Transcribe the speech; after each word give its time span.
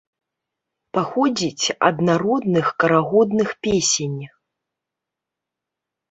Паходзіць 0.97 1.67
ад 1.87 1.97
народных 2.09 2.71
карагодных 2.83 3.51
песень. 3.67 4.17